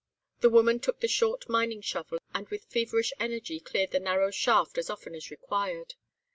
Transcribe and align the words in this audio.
"The 0.39 0.49
woman 0.49 0.79
took 0.79 0.99
the 0.99 1.07
short 1.07 1.47
mining 1.47 1.81
shovel, 1.81 2.17
and 2.33 2.49
with 2.49 2.63
feverish 2.65 3.13
energy 3.19 3.59
cleared 3.59 3.91
the 3.91 3.99
narrow 3.99 4.31
shaft 4.31 4.79
as 4.79 4.89
often 4.89 5.13
as 5.13 5.29
required. 5.29 5.93